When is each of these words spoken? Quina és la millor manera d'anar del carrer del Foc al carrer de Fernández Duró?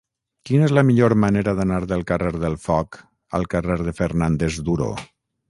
Quina 0.49 0.63
és 0.67 0.71
la 0.77 0.83
millor 0.87 1.13
manera 1.23 1.53
d'anar 1.59 1.77
del 1.91 2.01
carrer 2.13 2.33
del 2.45 2.57
Foc 2.65 2.99
al 3.41 3.47
carrer 3.57 3.79
de 3.85 3.95
Fernández 4.01 4.61
Duró? 4.73 4.91